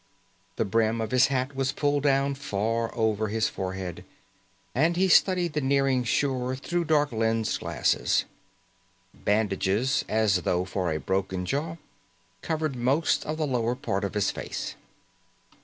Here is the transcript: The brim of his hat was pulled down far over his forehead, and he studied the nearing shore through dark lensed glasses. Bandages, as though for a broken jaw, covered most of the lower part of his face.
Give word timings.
The 0.55 0.65
brim 0.65 0.99
of 0.99 1.11
his 1.11 1.27
hat 1.27 1.55
was 1.55 1.71
pulled 1.71 2.01
down 2.01 2.33
far 2.33 2.89
over 2.97 3.27
his 3.27 3.47
forehead, 3.47 4.03
and 4.73 4.97
he 4.97 5.07
studied 5.07 5.53
the 5.53 5.61
nearing 5.61 6.03
shore 6.05 6.55
through 6.55 6.85
dark 6.85 7.11
lensed 7.11 7.59
glasses. 7.59 8.25
Bandages, 9.13 10.03
as 10.09 10.37
though 10.41 10.65
for 10.65 10.91
a 10.91 10.99
broken 10.99 11.45
jaw, 11.45 11.75
covered 12.41 12.75
most 12.75 13.27
of 13.27 13.37
the 13.37 13.45
lower 13.45 13.75
part 13.75 14.03
of 14.03 14.15
his 14.15 14.31
face. 14.31 14.73